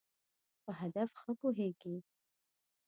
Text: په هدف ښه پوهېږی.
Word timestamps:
په 0.63 0.71
هدف 0.79 1.09
ښه 1.19 1.31
پوهېږی. 1.39 1.95